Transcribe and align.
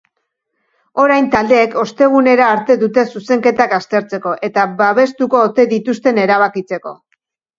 Orain 1.01 1.27
taldeek 1.35 1.75
ostegunera 1.81 2.47
arte 2.53 2.77
dute 2.83 3.03
zuzenketak 3.13 3.75
aztertzeko, 3.79 4.33
eta 4.49 4.63
babestuko 4.81 5.45
ote 5.51 5.67
dituzten 5.77 6.23
erabakitzeko. 6.25 6.95